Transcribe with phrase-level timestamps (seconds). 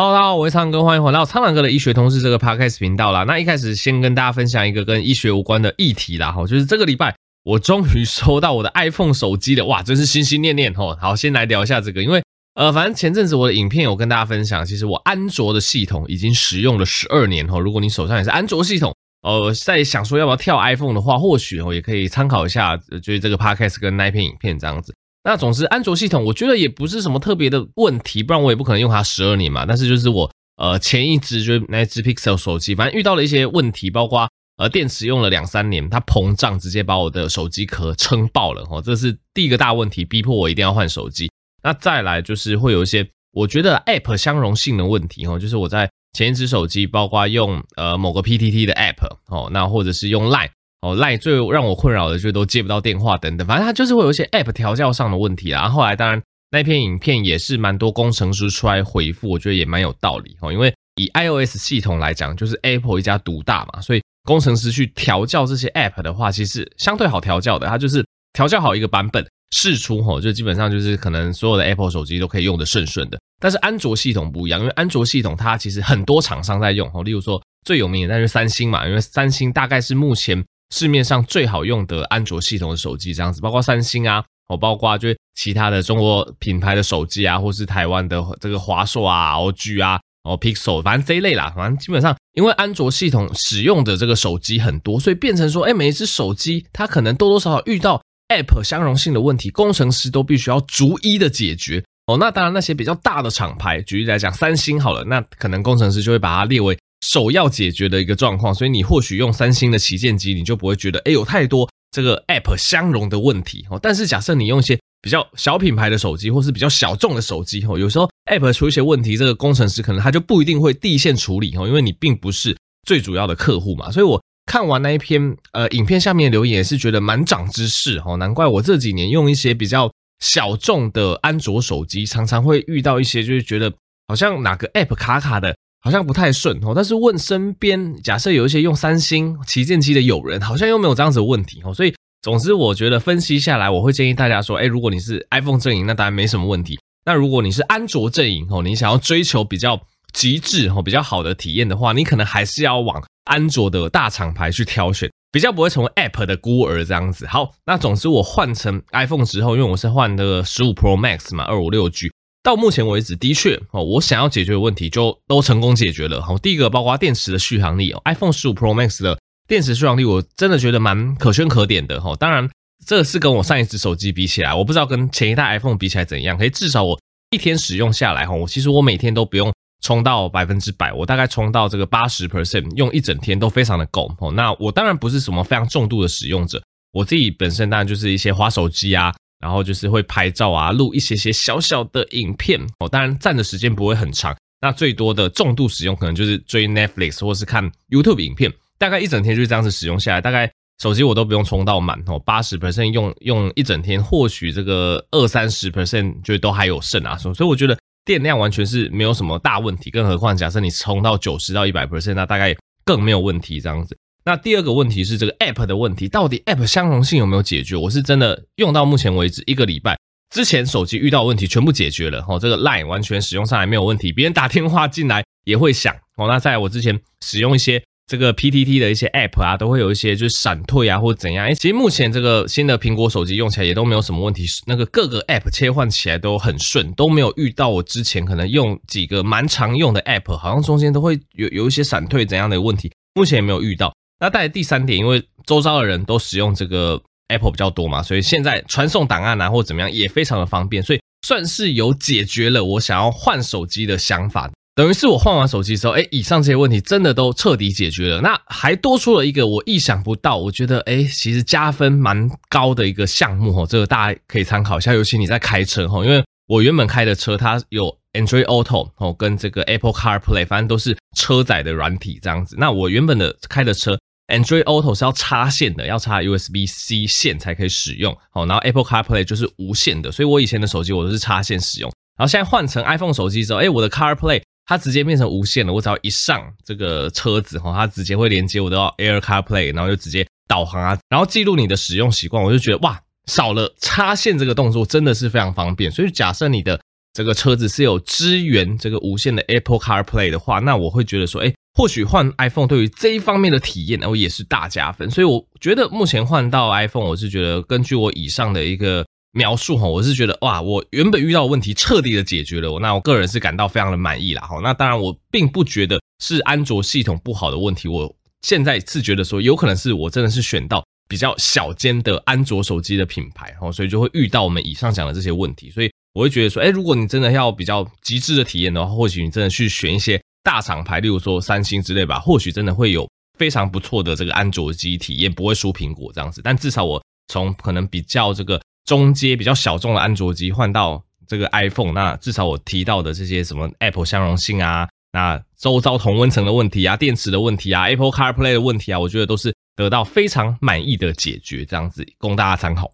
[0.00, 3.24] 好大家好，我是苍哥，欢迎回到苍狼哥的医学通识这个 Podcast 频道啦。
[3.24, 10.96] 那一开始先跟大家分享一个跟医学无关的议题啦，哈，就是这个礼拜我终于收到我的 iPhone 手机了，哇，真是心心念念哈。
[10.98, 12.22] 好，先来聊一下这个，因为
[12.54, 17.58] 呃，反正前阵子我的影片有跟大家分享，其实我安卓的系统已经使用了十二年哈。
[17.58, 24.94] 如果你手上也是安卓系统，呃，在想说要不要跳 iPhone 的话，或许哦也可以参考一下，就是这个 Podcast 跟那篇影片这样子。
[25.22, 29.66] 那总之，安卓系统我觉得也不是什么特别的问题，不然我也不可能用它十二年嘛。
[29.66, 41.30] 但是就是我呃前一支就是那支 Pixel 手机，反正遇到了一些问题，包括呃电池用了两三年，它膨胀，直接把我的手机壳撑爆了哦，这是第一个大问题，逼迫我一定要换手机。
[41.62, 50.48] 那再来就是会有一些我觉得 App 相容性的问题哦，就是我在前一支手机，包括用呃某个 PTT 的 App 哦，那或者是用 Line。
[50.80, 55.60] 哦，赖最让我困扰的就是都接不到电话等等，反正它就是会有一些 App 调教上的问题啦。
[55.60, 60.50] 然后后来当然那篇影片也是蛮多工程师出来回复，我觉得也蛮有道理哦。
[60.50, 67.66] 因为以 iOS 系统来讲，就是 Apple 一家独大嘛，所以工程师去调教这些 App 的话，其实相对好调教的。
[67.66, 69.22] 它就是调教好一个版本
[69.54, 73.18] 释出吼，就基本上就是可能所有的 Apple 手机都可以用得顺顺的。
[73.38, 80.42] 但是安卓系统不一样，因为安卓系统它其实很多厂商在用哦，例如说最有名的那就是三星嘛，因为三星大概是目前。
[80.70, 101.82] 市面上最好用的安卓系统的手机这样子，包括三星啊，哦，包括就是其他的中国品牌的手机啊，或是台湾的这个华硕啊、LG 啊、哦 Pixel，反正这一类啦，反正基本上因为安卓系统使用的这个手机很多，所以变成说，哎，每一只手机它可能多多少少遇到 App 相容性的问题，工程师都必须要逐一的解决。
[102.06, 106.78] 哦，那当然那些比较大的厂牌，举例来讲，三星好了，那可能工程师就会把它列为。
[107.00, 113.78] 首要解决的一个状况，所以你或许用三星的旗舰机，你就不会觉得哎有太多这个 App 相容的问题哦。
[113.82, 123.90] 但是假设你用一些比较小品牌的手机，或是比较小众的手机哦，有时候 App 出一些问题，这个工程师可能他就不一定会第一线处理哦，因为你并不是最主要的客户嘛。
[123.90, 128.18] 所以我看完那一篇呃影片下面留言，也是觉得蛮长知识哦。
[128.18, 133.72] 难怪我这几年用一些比较小众的安卓手机，常常会遇到一些就是觉得
[134.06, 135.56] 好像哪个 App 卡卡的。
[135.80, 146.78] 好像不太顺哦，但是问身边假设有一些用三星旗舰机的友人，好像又没有这样子的问题哦，所以总之我觉得分析下来，我会建议大家说，哎，如果你是 iPhone 阵营，那当然没什么问题。
[147.06, 149.80] 那如果你是安卓阵营哦，你想要追求比较
[150.12, 157.26] 极致哦、比较好的体验的话，你可能还是要往安卓的大厂牌去挑选，比较不会成为 App 的孤儿这样子。
[157.26, 162.10] 好，那总之我换成 iPhone 之后，因为我是换的十五 Pro Max 嘛，二五六 G。
[162.42, 166.22] 到目前为止，的确哦，我想要解决的问题就都成功解决了。
[166.22, 172.16] 好，第一个包括电池的续航力，iPhone 15 Pro Max 的电池续航力，我真的觉得蛮可圈可点的哈。
[172.16, 172.48] 当然，
[172.86, 176.38] 这是跟我上一支手机比起来，我不知道跟前一代 iPhone 比起来怎样。
[176.38, 176.98] 可以至少我
[177.30, 179.52] 一天使用下来哈，我其实我每天都不用
[179.82, 184.32] 充到百分之百，我大概充到这个八十 percent，用一整天都非常的够哦。
[184.32, 186.62] 那我当然不是什么非常重度的使用者，
[186.92, 189.14] 我自己本身当然就是一些滑手机啊。
[189.40, 194.36] 然后就是会拍照啊，录一些些小小的影片哦，当然占的时间不会很长。
[194.60, 200.52] 那最多的重度使用可能就是追 Netflix 或是看 YouTube 影片，大概一整天就是这样子使用下来，大概
[200.82, 209.90] 手机我都不用充到满哦，八十 percent 用用一整天，或许这个二三十 percent 就都还有剩啊，所以我觉得电量完全是没有什么大问题。
[209.90, 213.96] 更何况假设你充到九十到一百 percent，那大概更没有问题这样子。
[214.24, 217.74] 那第二个问题是这个 App 的问题，到底 App 相容性有没有解决？
[217.74, 219.98] 我是真的用到目前为止一个礼拜，
[220.28, 243.94] 之前手机遇到问题全部解决了，哦，这个 Line 完全使用上来没有问题，别人打电话进来也会响，哦，那在我之前使用一些这个 PTT 的一些 App 啊，都会有一些就是闪退啊或者怎样，哎，其实目前这个新的苹果手机用起来也都没有什么问题，那个各个 App 切换起来都很顺，都没有遇到我之前可能用几个蛮常用的 App，好像中间都会有有一些闪退怎样的问题，目前也没有遇到。
[244.20, 254.50] 那带来第三点，因为周遭的人都使用这个 Apple 比较多嘛，所以现在传送档案啊或怎么样也非常的方便，所以算是有解决了我想要换手机的想法。
[254.74, 258.20] 等于是我换完手机之后，哎，以上这些问题真的都彻底解决了。
[258.20, 267.96] 那还多出了一个我意想不到，我觉得哎，其实加分蛮高的一个项目哦，这个大家可以参考一下，尤其你在开车哈，因为我原本开的车它有。
[268.12, 272.56] Android Auto 哦，跟这个 Apple CarPlay，反正都是车载的软体这样子。
[272.58, 273.96] 那我原本的开的车
[274.30, 278.16] Android Auto 是要插线的，要插 USB-C 线才可以使用。
[278.32, 281.90] 哦，然后 Apple CarPlay 就是无线的，所以我以前的手机我都是插线使用。
[282.16, 285.72] 然后现在换成 iPhone 手机之后，哎，我的 CarPlay 它直接变成无线了。
[285.72, 292.42] 我只要一上这个车子哈，它直接会连接我的 Air CarPlay，然后就直接导航啊，然后记录你的使用习惯。
[292.42, 295.90] 我就觉得哇，少了插线这个动作真的是非常方便。
[295.90, 296.78] 所以假设你的
[297.12, 305.10] 这个车子是有支援这个无线的 Apple CarPlay 的话，那我会觉得说，哎，或许换 iPhone 对于这一方面的体验，然后也是大加分。
[305.10, 314.42] 所以我觉得目前换到 iPhone，我是觉得根据我以上的一个描述哈，我是觉得哇，我原本遇到问题彻底的解决了，那我个人是感到非常的满意啦。
[314.42, 325.90] 哈，那当然我并不觉得是安卓系统不好的问题，我现在是觉得说，有可能是我真的是选到比较小间的安卓手机的品牌，哦，所以就会遇到我们以上讲的这些问题，所以。
[326.12, 333.08] 我会觉得说，哎，如果你真的要比较极致的体验的话，或许你真的去选一些大厂牌，例如说三星之类吧，或许真的会有
[333.38, 336.40] 非常不错的这个安卓机体验，不会输苹果这样子。
[336.42, 352.90] 但至少我从可能比较这个中阶、比较小众的安卓机换到这个 iPhone，那至少我提到的这些什么 Apple 相容性啊，那周遭同温层的问题啊，电池的问题啊，Apple CarPlay 的问题啊，我觉得都是得到非常满意的解决，这样子供大家参考。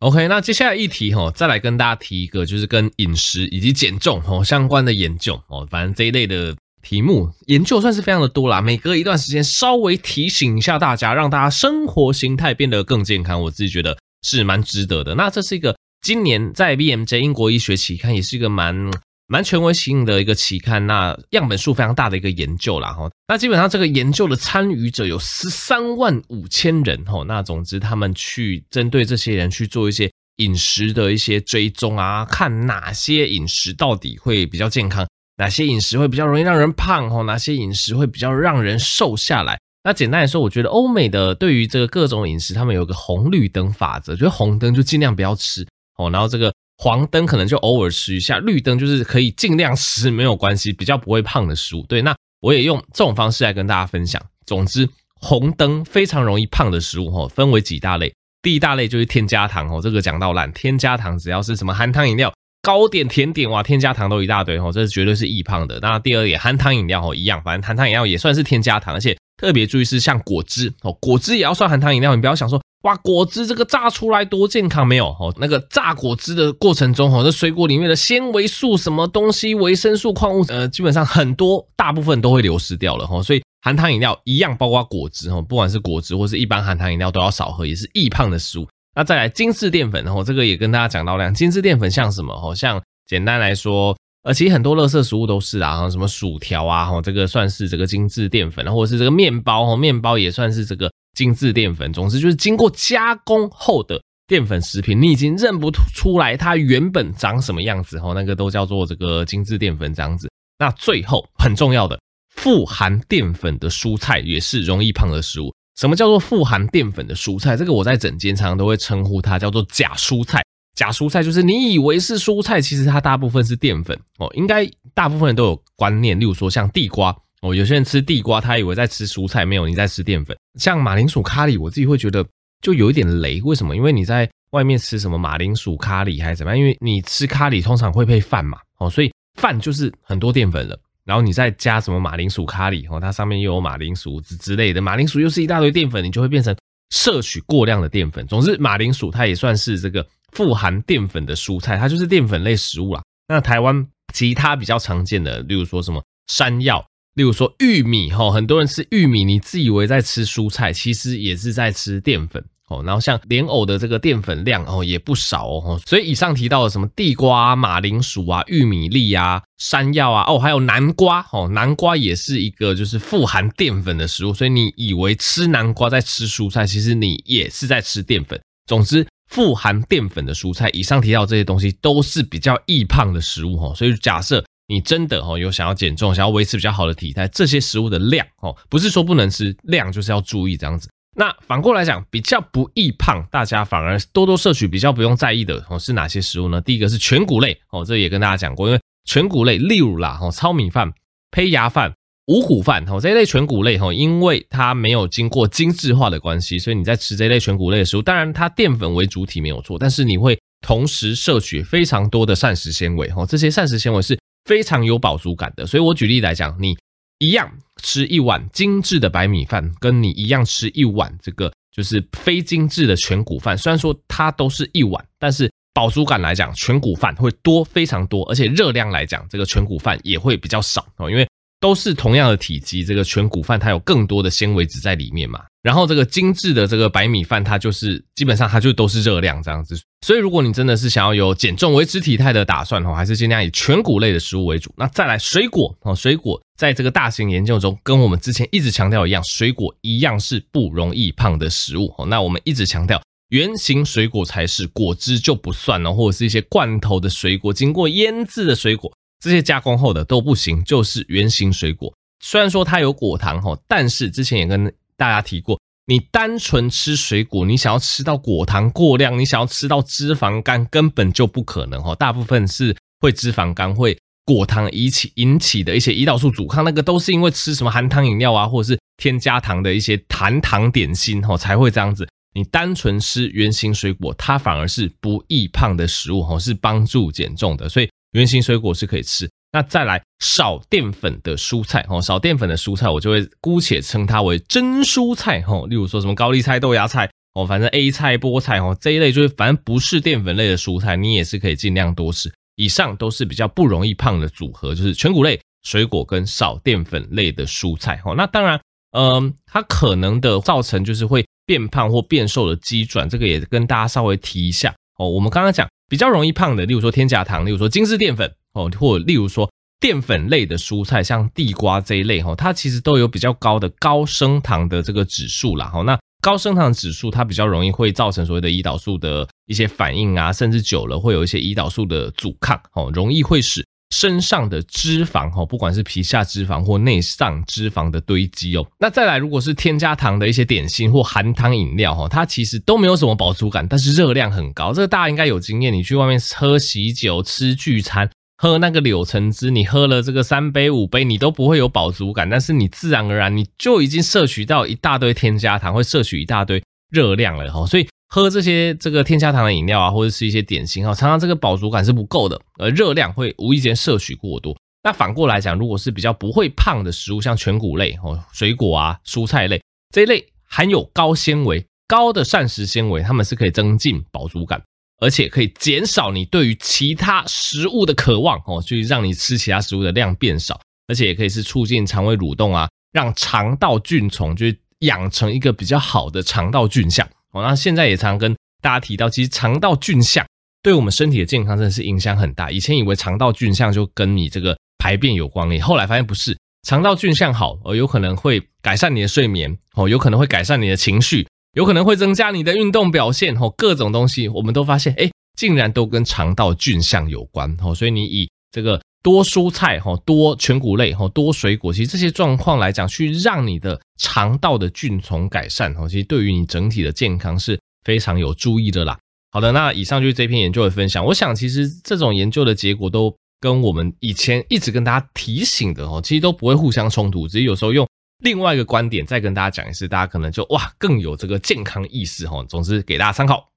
[0.00, 5.66] OK，那接下来一题哈，再来跟大家提一个，就是跟饮食以及减重哦相关的研究哦。
[5.70, 8.60] 反正这一类的题目研究算是非常的多啦。
[8.60, 15.14] 每隔一段时间稍微提醒一下大家，让大家生活形态变得更健康，我自己觉得是蛮值得的。
[15.16, 18.90] 那这是一个今年在 BMJ 英国医学期刊也是一个蛮。
[19.26, 23.10] 蛮权威性的一个期刊，那样本数非常大的一个研究啦哈。
[23.26, 27.24] 那基本上这个研究的参与者有十三万五千人哈。
[27.26, 39.58] 那总之他们去针对这些人去做一些饮食的一些追踪啊，看哪些饮食到底会比较健康，哪些饮食会比较容易让人胖哈，哪些饮食会比较让人瘦下来。
[39.82, 45.66] 那简单来说，我觉得欧美的对于这个各种饮食，他们有个红绿灯法则，就是红灯就尽量不要吃
[45.96, 46.52] 哦，然后这个。
[46.76, 51.86] 黄灯可能就偶尔吃一下，绿灯就是可以尽量吃，没有关系，比较不会胖的食物。
[51.88, 54.20] 对，那我也用这种方式来跟大家分享。
[54.44, 54.86] 总之，
[55.20, 58.12] 红灯非常容易胖的食物，哈，分为几大类。
[58.42, 62.34] 第一大类就是添加糖，哦，这个讲到烂，添加糖只要是什么含糖饮料、
[62.64, 65.78] 糕点、甜点，哇，添加糖都一大堆，哦，这是绝对是易胖的。
[65.82, 72.58] 那第二点，含糖饮料，哦，一样，反正含糖饮料也算是添加糖，而且特别注意是像果汁，哦，果汁也要算含糖饮料，你不要想说。
[72.84, 75.06] 哇，果汁这个榨出来多健康没有？
[75.06, 83.22] 哦，那个榨果汁的过程中，哦，这水果里面的纤维素、什么东西、维生素、矿物质，呃，基本上很多大部分都会流失掉了，哈。
[83.22, 88.68] 所以含糖饮料一样，包括果汁，哈，不管是果汁或是一般含糖饮料都要少喝，也是易胖的食物。
[88.94, 92.32] 那再来精致淀粉，然后这个也跟大家讲到了，精致淀粉像什么？
[92.34, 100.90] 哦，像简单来说，呃，其实很多垃圾食物都是啊，什么薯条啊，哈，这个算是这个精致淀粉，或者是这个面包，哈，面包也算是这个。
[101.14, 110.28] 精致淀粉，总之就是经过加工后的淀粉食品，你已经认不出来它原本长什么样子哦，那个都叫做这个精致淀粉这样子。
[110.58, 111.96] 那最后很重要的，
[112.34, 115.54] 富含淀粉的蔬菜也是容易胖的食物。
[115.76, 117.56] 什么叫做富含淀粉的蔬菜？
[117.56, 120.42] 这个我在整间常常都会称呼它叫做假蔬菜。
[120.74, 124.30] 假蔬菜就是你以为是蔬菜，其实它大部分是淀粉哦。
[124.34, 127.16] 应该大部分人都有观念，例如说像地瓜。
[127.42, 130.34] 哦，有些人吃地瓜，他以为在吃蔬菜，没有，你在吃淀粉。
[130.58, 132.24] 像马铃薯咖喱，我自己会觉得
[132.62, 133.38] 就有一点雷。
[133.42, 133.76] 为什么？
[133.76, 136.58] 因为你在外面吃什么马铃薯咖喱还是怎么样？
[136.58, 140.78] 因为你吃咖喱通常会配饭嘛，哦，所以饭就是很多淀粉了。
[141.04, 146.56] 然后你再加什么马铃薯咖喱，哦，它上面又有马铃薯之之类的，马铃薯又是一大堆淀粉，你就会变成
[146.90, 148.26] 摄取过量的淀粉。
[148.26, 153.02] 总之，马铃薯它也算是这个富含淀粉的蔬菜，它就是淀粉类食物啦。
[153.28, 156.84] 那台湾其他比较常见的，例如说什么山药。
[157.14, 162.44] 例如说玉米哈，很多人吃玉米，你自以为在吃蔬菜，其实也是在吃淀粉
[162.82, 165.80] 然后像莲藕的这个淀粉量哦也不少哦。
[165.86, 174.32] 所以以上提到的什么地瓜、马铃薯啊、玉米粒啊、山药啊，哦还有南瓜哦，南瓜也是一个就是富含淀粉的食物。
[174.32, 178.40] 所以你以为吃南瓜在吃蔬菜，其实你也是在吃淀粉。
[178.66, 183.74] 总之，富含淀粉的蔬菜，以上提到这些东西都是比较易胖的食物哦。
[183.76, 184.44] 所以假设。
[184.66, 190.88] 你真的哦有想要减重，想要维持比较好的体态，这些食物的量哦，不是说不能吃，量就是要注意这样子。
[191.14, 196.60] 那反过来讲，比较不易胖，大家反而多多摄取比较不用在意的哦，是哪些食物呢？
[196.60, 200.92] 第一个是全谷类哦，这也跟大家讲过，因为全谷类，例如啦哦，糙米饭、
[201.30, 201.94] 胚芽饭、
[202.26, 214.18] 五谷饭哦，这一类全谷类哦，因为它没有经过精致化的关系，所以你在吃这一类全谷类的食物，当然它淀粉为主体没有错，但是你会同时摄取非常多的膳食纤维哦，这些膳食纤维是。
[214.46, 216.76] 非常有饱足感的，所以我举例来讲，你
[217.18, 217.50] 一样
[217.82, 231.28] 吃一碗精致的白米饭，跟你一样吃一碗这个就是非精致的全谷饭，虽然说它都是一碗，但是饱足感来讲，全谷饭会多非常多，而且热量来讲，这个全谷饭也会比较少哦，因为
[231.60, 235.44] 都是同样的体积，这个全谷饭它有更多的纤维质在里面嘛。
[235.64, 239.74] 然后这个精致的这个白米饭，它就是基本上它就都是热量这样子。
[240.02, 244.70] 所以如果你真的是想要有减重维持体态的打算哦，还是尽量以全谷类的食物为主。
[244.76, 252.04] 那再来水果哦，水果在这个大型研究中，跟我们之前一直强调一样，水果一样是不容易胖的食物哦。
[252.04, 261.90] 那我们一直强调，原型水果才是，果汁就不算哦，或者是一些罐头的水果，经过腌制的水果，这些加工后的都不行，就是原型水果。
[262.22, 271.94] 虽然说它有果糖哦，但是之前也跟大家提过，你单纯吃水果，你想要吃到果糖过量，你想要吃到脂肪肝，根本就不可能哦。
[271.94, 282.08] 大部分是会脂肪肝、会果糖引起引起的一些胰岛素阻抗，那个都是因为吃什么含糖饮料啊，或者是添加糖的一些含糖点心哦，才会这样子。
[282.34, 289.30] 你单纯吃原型水果，它反而是不易胖的食物哦，是帮助减重的，所以原型水果是可以吃。
[289.54, 302.32] 那再来少淀粉的蔬菜哦，少淀粉的蔬菜我就会姑且称它为真蔬菜哦，例如说什么高丽菜、豆芽菜哦，反正 A 菜、菠菜哦这一类就是反正不是淀粉类的蔬菜，你也是可以尽量多吃。
[302.56, 308.12] 以上都是比较不容易胖的组合，就是全谷类水果跟少淀粉类的蔬菜哦。
[308.16, 315.08] 那当然，嗯，它可能的造成就是会变胖或变瘦的机转，这个也跟大家稍微提一下哦。
[315.08, 318.34] 我们刚刚讲比较容易胖的，例如说添加糖，例如说精致淀粉。
[318.54, 325.66] 哦，或例如说淀粉类的蔬菜，像地瓜这一类，哈，它其实都有比较高的高升糖的这个指数啦。
[325.66, 333.62] 哈，那高升糖指数，它比较容易会造成所谓的胰岛素的一些反应啊，甚至久了会有一些胰岛素的阻抗，哦，容易会使
[333.94, 338.66] 身上的脂肪，哈，不管是皮下脂肪或内脏脂肪的堆积哦。
[338.80, 344.72] 那再来，如果是添加糖的一些点心或含糖饮料，哈，它其实都没有什么饱足感，但是热量很高。
[344.72, 348.08] 这个大家应该有经验，你去外面喝喜酒、吃聚餐。
[348.36, 357.64] 喝那个柳橙汁，你喝了这个三杯五杯，你都不会有饱足感，但是你自然而然你就已经摄取到一大堆添加糖，会摄取一大堆热量了哈。
[357.64, 364.56] 所以喝这些这个添加糖的饮料啊，或者是一些点心哈，常常这个饱足感是不够的，而热量会无意间摄取过多。
[364.82, 374.60] 那反过来讲，如果是比较不会胖的食物，像全谷类哦，水果啊、蔬菜类这一类含有高纤维、高的膳食纤维，它们是可以增进饱足感。
[375.00, 384.46] 而且可以减少你对于其他食物的渴望哦，就是让你吃其他食物的量变少，而且也可以是促进肠胃蠕动啊，让肠道菌丛就
[384.80, 387.42] 养成一个比较好的肠道菌相哦。
[387.42, 390.24] 那现在也常跟大家提到，其实肠道菌相
[390.62, 392.50] 对我们身体的健康真的是影响很大。
[392.50, 401.26] 以前以为肠道菌相就跟你这个排便有关联，后来发现不是，肠道菌相好哦，有可能会改善你的睡眠哦，有可能会改善你的情绪。
[401.54, 418.98] 有可能会增加你的运动表现，吼，各种东西我们都发现，哎，竟然都跟肠道菌相有关，吼，所以你以这个多蔬菜，吼，多全谷类，吼，多水果，其实这些状况来讲，去让你的肠道的菌丛改善，吼，其实对于你整体的健康是非常有注意的啦。
[419.30, 421.04] 好的，那以上就是这篇研究的分享。
[421.04, 427.86] 我想，其实这种研究的结果都跟我们以前一直跟大家提醒的，吼，其实都不会互相冲突，只是有时候用。
[428.24, 432.42] 另外一个观点，再跟大家讲一次，大家可能就哇更有这个健康意识哈。
[432.48, 433.48] 总之给大家参考。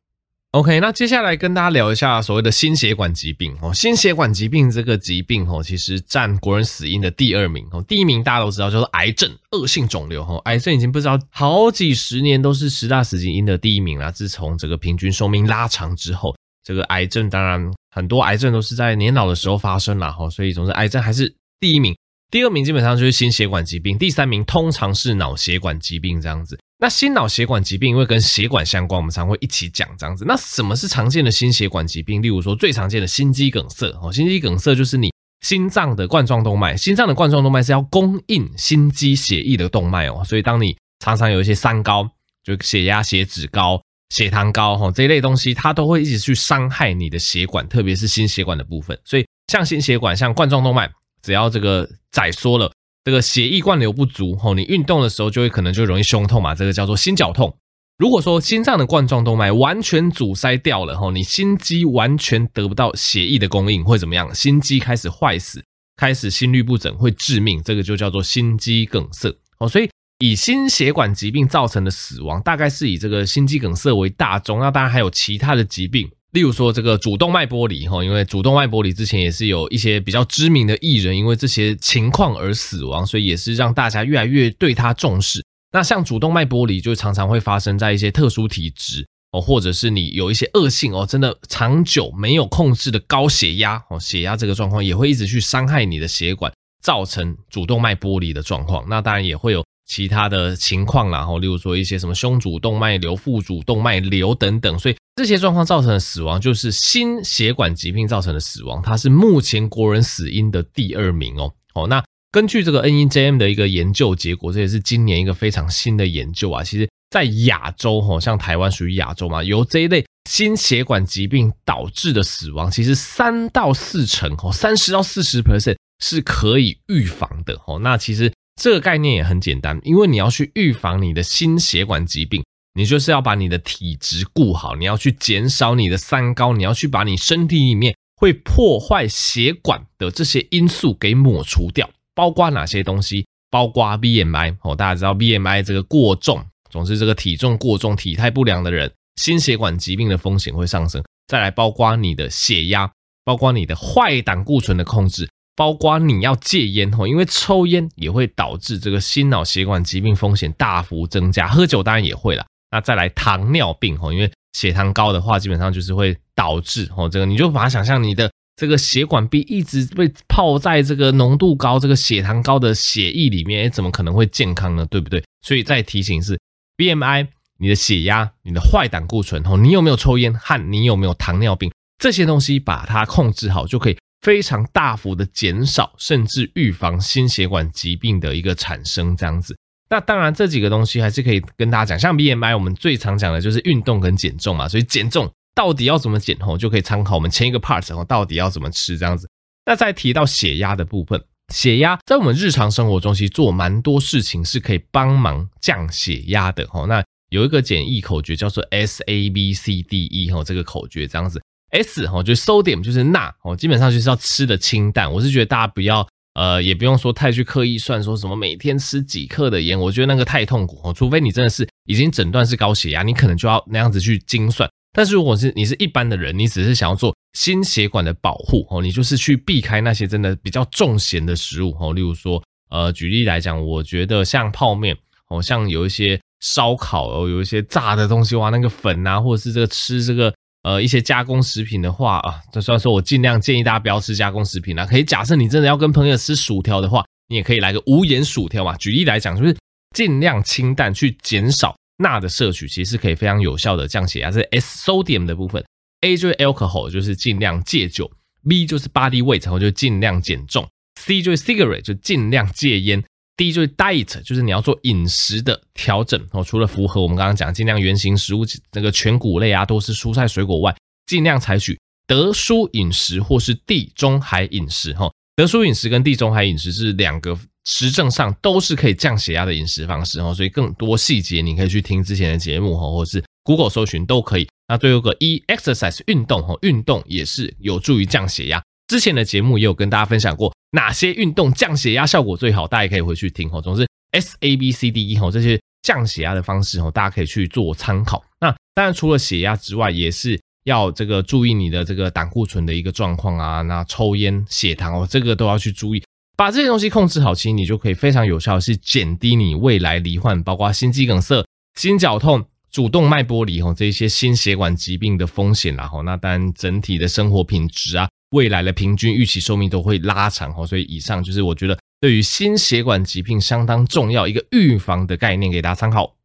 [0.51, 3.73] OK，那接下来跟大家聊一下所谓的心血管疾病哦。
[3.73, 7.81] 心血管疾病这个疾病哦，其实占国人死因的第二名哦。
[7.87, 10.37] 第一名大家都知道叫做癌症，恶性肿瘤哈。
[10.45, 14.11] 癌症已经不知道好几十年都是十大死因的第一名了。
[14.11, 20.29] 自从这个平均寿命拉长之后，这个癌症当然很多癌症都是在年老的时候发生了哈。
[20.29, 21.95] 所以总之癌症还是第一名。
[22.29, 26.59] 第二名基本上就是心血管疾病，第三名通常是脑血管疾病这样子。
[26.77, 30.25] 那心脑血管疾病因为跟血管相关，我们常会一起讲这样子。
[30.27, 32.21] 那什么是常见的心血管疾病？
[32.21, 42.09] 例如说最常见的心肌梗塞哦，心肌梗塞就是你心脏的冠状动脉，心脏的冠状动脉是要供应心肌血液的动脉哦，所以当你常常有一些三高，
[42.43, 48.99] 就血压、血脂高、血糖高哈这一类东西，它都会一直去伤害你的血管，特别是心血管的部分。
[49.05, 50.91] 所以像心血管、像冠状动脉。
[51.27, 52.71] 只要这个窄缩了，
[53.03, 57.53] 这个血液灌流不足，吼，你运动的时候就会可能就容易胸痛嘛，这个叫做心绞痛。
[57.97, 64.33] 如果说心脏的冠状动脉完全阻塞掉了，吼，你心肌完全得不到血液的供应，会怎么样？
[64.33, 65.61] 心肌开始坏死，
[65.97, 69.27] 开始心律不整，会致命，这个就叫做心肌梗塞。
[69.59, 76.09] 哦，所以以心血管疾病造成的死亡，大概是以这个心肌梗塞为大宗，那当然还有其他的疾病。
[76.37, 85.43] 例如说这个主动脉剥离哈，因为主动脉剥离之前也是有一些比较知名的艺人因为这些情况而死亡，所以也是让大家越来越对他重视。
[85.71, 96.53] 那像主动脉剥离就常常会发生在一些特殊体质哦，或者是你有一些恶性哦，真的长久没有控制的高血压哦，血压这个状况也会一直去伤害你的血管，
[96.83, 98.85] 造成主动脉剥离的状况。
[98.87, 111.51] 那当然也会有其他的情况，然后例如说一些什么胸主动脉瘤、腹主动脉瘤等等，所以这些状况造成的死亡就是心血管疾病造成的死亡，它是目前国人死因的第二名哦。
[111.73, 116.63] 哦，那根据这个 NEJM 的一个研究结果，这也是今年一个非常新的研究啊。
[116.63, 127.59] 其实，在亚洲，哦，像台湾属于亚洲嘛，由这一类心血管疾病导致的死亡，其实三到四成，哦，三十到四十 percent 是可以预防的。
[127.65, 128.31] 哦，那其实。
[128.59, 132.43] 这个概念也很简单，因为你要去预防你的心血管疾病，
[132.77, 141.89] 你就是要把你的体质顾好，你要去减少你的三高，你要去把你身体里面会破坏血管的这些因素给抹除掉。
[142.13, 143.25] 包括哪些东西？
[143.49, 151.03] 包括 BMI 哦，大家知道 BMI 这个过重，总之这个体重过重、体态不良的人，心血管疾病的风险会上升。
[151.25, 152.91] 再来，包括你的血压，
[153.25, 155.27] 包括你的坏胆固醇的控制。
[155.55, 161.47] 包括你要戒烟吼，因为抽烟也会导致这个心脑血管疾病风险大幅增加。
[161.47, 162.45] 喝酒当然也会啦。
[162.71, 174.85] 那再来糖尿病吼，因为血糖高的话，基本上就是会导致吼这个，你就把它想象你的这个血管壁一直被泡在这个浓度高、这个血糖高的血液里面，怎么可能会健康呢？
[174.87, 175.23] 对不对？
[175.41, 176.39] 所以再提醒是
[176.77, 177.27] BMI、
[177.59, 183.97] 你的血压、你的坏胆固醇吼，你有没有抽烟和你有没有糖尿病这些东西，把它控制好就可以。
[184.21, 189.55] 非常大幅的减少，甚至预防心血管疾病的一个产生，这样子。
[189.89, 191.97] 那当然，这几个东西还是可以跟大家讲。
[191.99, 194.67] 像 BMI，我们最常讲的就是运动跟减重嘛。
[194.67, 199.29] 所以减重到底要怎么减吼，就可以参考我们前一个 part 吼，到底要怎么吃这样子。
[199.65, 206.85] 那再提到血压的部分，血压在我们日常生活中其实做蛮多事情是可以帮忙降血压的吼。
[206.85, 211.41] 那有一个简易口诀叫做 S A B C D E 吼，这个口诀这样子。
[211.71, 215.11] S 哦，就是 sodium，就是钠哦，基本上就是要吃的清淡。
[215.11, 220.93] 我是觉得大家不要呃，也不用说太去刻意算说什么每天吃几克的盐，我觉得那个太痛苦哦。
[220.93, 224.69] 除非你真的是已经诊断是高血压，你可能就要那样子去精算。
[224.93, 231.91] 但是如果是你是一般的人，你只是想要做心血管的保护哦，你就是去避开那些真的比较重咸的食物哦。
[231.91, 232.39] 例如说
[232.69, 234.95] 呃，举例来讲，我觉得像泡面
[235.29, 240.31] 哦，像有一些烧烤哦，有一些炸的东西哇，那个粉啊，或者是这个吃这个。
[240.67, 244.85] 呃，一些加工食品的话啊，就虽然说我尽量建议大家不要吃加工食品啦。
[244.85, 248.75] 可以假设你真的要跟朋友吃薯条的话，你也可以来个无盐薯条嘛。
[248.75, 249.55] 举例来讲，就是
[249.95, 254.29] 尽量清淡，去减少钠的摄取，其实可以非常有效的降血压。
[254.29, 255.63] 这是 S sodium 的部分
[256.01, 258.11] ，A 就是 alcohol，就是尽量戒酒
[258.43, 260.67] ；B 就是 body weight，然后就尽量减重
[260.99, 263.01] ；C 就是 cigarette，就尽量戒烟。
[263.37, 266.43] 第一就是 diet，就是你要做饮食的调整哦。
[266.43, 275.11] 除了符合我们刚刚讲尽量原型食物，那个全谷类啊，都是蔬菜水果外，尽量采取德蔬饮食或是地中海饮食哈。
[275.35, 280.33] 德蔬饮食跟地中海饮食是两个实证上都是可以降血压的饮食方式哦。
[280.33, 284.47] 所以更多细节你可以去听之前的节目哈，或是 Google 搜寻都可以。
[284.67, 288.59] 那最后个一 exercise 运动哈，运动也是有助于降血压。
[288.87, 293.59] 之前的节目也有跟大家分享过哪些运动降血压效果最好，大家可以回去听哦。
[293.59, 298.23] 总之，S A B C D E 吼这些降血压的方式吼，大家可以去做参考。
[298.39, 306.03] 那当然除了血压之外，也是要这个注意你的这个胆固醇的一个状况啊，那抽烟、血糖哦，这个都要去注意。
[306.35, 316.03] 把这些东西控制好，其实你就可以非常有效的是减低你未来罹患包括心肌梗塞、心绞痛、主动脉剥离吼这些心血管疾病的风险啦吼。
[316.03, 318.07] 那当然整体的生活品质啊。
[318.31, 326.15] 未来的平均预期寿命都会拉长哦，所以以上就是我觉得对于心血管疾病相当重要一个预防的概念，给大家参考。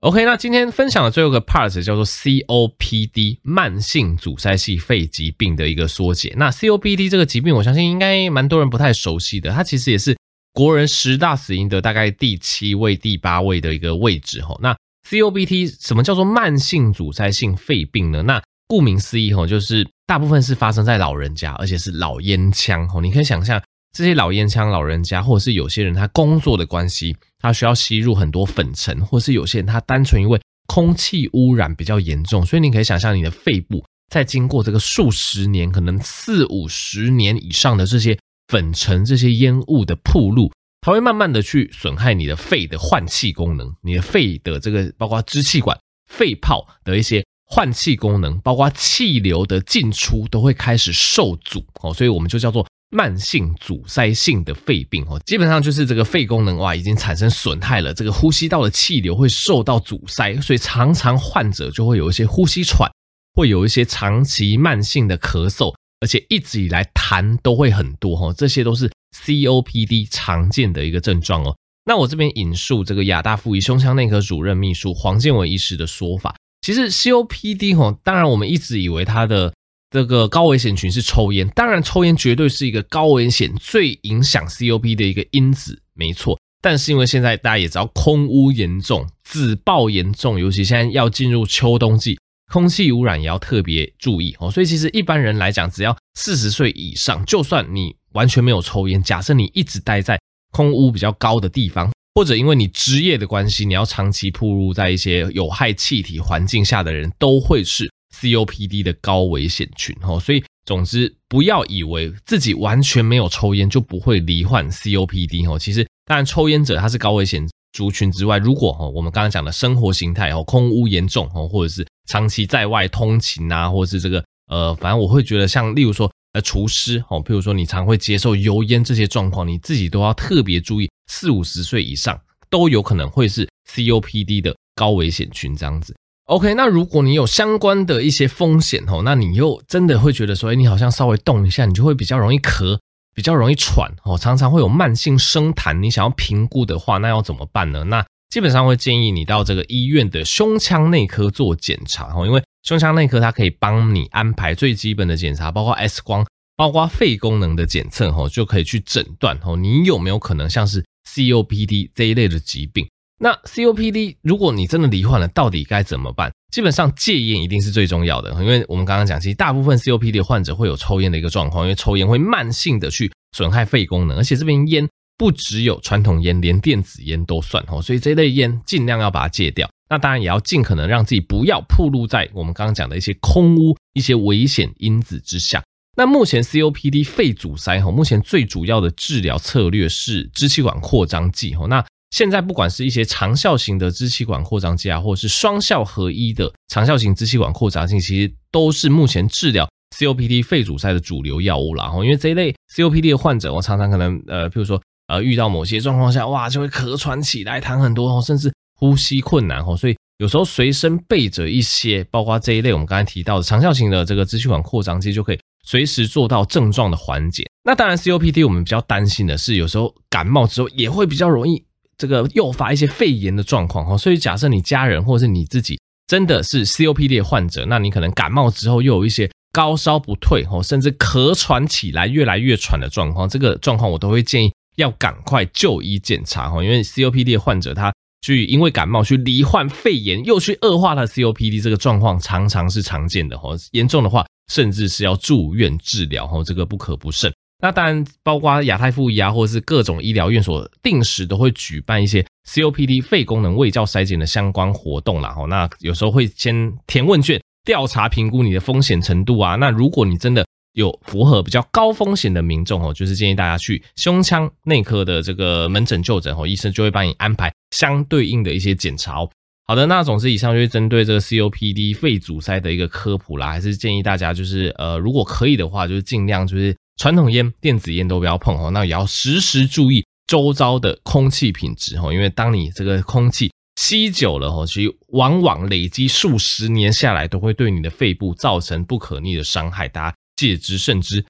[0.00, 6.34] OK，那今天分享的最后一个 part 叫做 COPD，慢性阻塞性肺疾病的一个缩写。
[6.36, 10.16] 那 COPD 这个疾病，我相信应该蛮多人不太熟悉的，它其实也是
[10.52, 14.56] 国人十大死因的大概第七位、第八位的一个位置哈。
[14.60, 14.76] 那
[15.08, 18.22] COPD 什么叫做慢性阻塞性肺病呢？
[18.22, 23.00] 那顾名思义吼，就是大部分是发生在老人家，而且是老烟枪吼。
[23.00, 23.60] 你可以想象
[23.92, 38.16] 这些老烟枪老人家，或者是有些人他工作的关系，他需要吸入很多粉尘，或是有些人他单纯因为空气污染比较严重，所以你可以想象你的肺部在经过这个数十年，可能四五十年以上的这些
[38.46, 47.25] 粉尘、这些烟雾的暴露，它会慢慢的去损害你的肺的换气功能，你的肺的这个包括支气管、肺泡的一些。
[47.46, 55.20] 换气功能，包括气流的进出都会开始受阻哦，所以我们就叫做慢性阻塞性的肺病哦。
[55.24, 62.90] 基本上就是这个肺功能哇已经产生损害了，这个呼吸道的气流会受到阻塞，所以常常患者就会有一些呼吸喘，
[63.34, 68.90] 会有一些长期慢性的咳嗽，而且一直以来痰都会很多哦，这些都是
[69.24, 71.56] COPD 常见的一个症状哦。
[71.84, 76.34] 那我这边引述这个亚大附医胸腔内科主任秘书黄建伟医师的说法，
[76.66, 79.54] 其实 COPD 吼，当然我们一直以为它的
[79.88, 86.36] 这个高危险群是抽烟，当然抽烟绝对是一个高危险、最影响 COPD 的一个因子，没错。
[86.60, 92.18] 但是因为现在大家也知道空污严重、紫爆严重，尤其现在要进入秋冬季，
[92.52, 94.50] 空气污染也要特别注意哦。
[94.50, 100.18] 所以其实一般人来讲，只要四十岁以上，就算你完全没有抽烟，假设你一直待在
[100.50, 110.18] 空污比较高的地方，或者因为你职业的关系，你要长期暴露在一些有害气体环境下的人，都会是 COPD 的高危险群哦。
[110.18, 115.58] 所以总之，不要以为自己完全没有抽烟就不会罹患 COPD 哦。
[115.58, 115.86] 其实。
[116.08, 135.94] 当然，抽烟者他是高危险族群之外，如果哈我们刚刚讲的生活形态哦，空污严重哦，或者是长期在外通勤啊，或者是这个呃，反正我会觉得像例如说呃厨师哦，譬如说你常会接受油烟这些状况，你自己都要特别注意，四五十岁以上都有可能会是 COPD 的高危险群这样子。
[136.26, 142.78] OK，那如果你有相关的一些风险哦，那你又真的会觉得说，哎，你好像稍微动一下，你就会比较容易咳。
[143.14, 145.72] 比较容易喘哦，常常会有慢性声痰。
[145.80, 147.82] 你想要评估的话，那要怎么办呢？
[147.84, 156.26] 那基本上会建议你到这个医院的胸腔内科做检查哦，因为胸腔内科它可以帮你安排最基本的检查，包括 X 光，
[156.58, 162.86] 包括肺功能的检测哦，就可以去诊断哦，你有没有可能像是 COPD 这一类的疾病。
[163.18, 166.30] 那 COPD 如果你真的罹患了，到底该怎么办？
[166.52, 179.66] 基本上戒烟一定是最重要的，因为我们刚刚讲，其实大部分 COPD 患者会有抽烟的一个状况，因为抽烟会慢性的去损害肺功能，而且这边烟不只有传统烟，连电子烟都算哦，所以这类烟尽量要把它戒掉。
[179.88, 185.62] 那当然也要尽可能让自己不要暴露在我们刚刚讲的一些空污、一些危险因子之下。
[185.96, 191.84] 那目前 COPD 肺阻塞哈，目前最主要的治疗策略是支气管扩张剂哈，那。
[192.12, 201.90] 现在不管是一些长效型的支气管扩张剂啊，或者是双效合一的长效型支气管扩张剂，其实都是目前治疗 COPD 肺阻塞的主流药物啦。
[201.96, 217.44] 因为这一类 COPD 的患者，我常常可能呃，譬如说呃，遇到某些状况下，哇，就会咳喘起来，痰很多哦，甚至呼吸困难哦，所以有时候随身备着一些，包括这一类我们刚才提到的长效型的这个支气管扩张剂，就可以随时做到症状的缓解。
[217.62, 221.62] 那当然，COPD 我们比较担心的是，有时候感冒之后也会比较容易。
[221.98, 247.32] 这个诱发一些肺炎的状况哈，所以假设你家人或者是你自己真的是 COPD 的患者，那你可能感冒之后又有一些高烧不退哈，甚至咳喘起来越来越喘的状况，这个状况我都会建议要赶快就医检查哈，因为 COPD 的患者他去因为感冒去罹患肺炎，又去恶化了 COPD 这个状况，常常是常见的哈，严重的话甚至是要住院治疗哈，这个不可不慎。
[247.58, 255.30] 那当然，包括亚太附医啊，或者是各种医疗院所，定时都会举办一些 COPD 肺功能卫教筛检的相关活动啦。
[255.32, 259.54] 吼，那有时候会先填问卷，调查评估你的风险程度啊。
[259.54, 269.30] 那如果你真的有符合比较高风险的民众哦，就是建议大家去胸腔内科的这个门诊就诊哦，医生就会帮你安排相对应的一些检查哦。
[269.66, 276.76] 好的，那总之以上就是针对这个 COPD 肺阻塞的一个科普啦，还是建议大家就是呃，如果可以的话，就是尽量就是。
[276.98, 291.22] 传统烟、电子烟都不要碰哦，那也要时时注意周遭的空气品质哦，因为当你这个空气吸久了哦，其实往往累积数十年下来，都会对你的肺部造成不可逆的伤害，大家戒之慎之。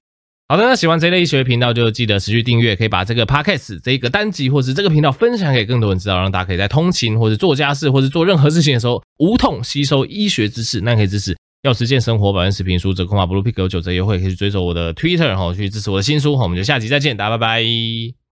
[0.49, 11.35] 好的，那喜欢这类医学频道就记得持续订阅，可以把这个 podcast 这个单集或是这个频道分享给更多人知道，让大家可以在通勤或者做家事或者做任何事情的时候无痛吸收医学知识，那可以支持。
[11.63, 16.37] 要实践生活百万视频书，折扣码 Blue Pick 九折优惠，可以去追踪我的 Twitter，然后去支持我的新书。
[16.37, 18.16] 好，我们就下集再见，大家拜拜。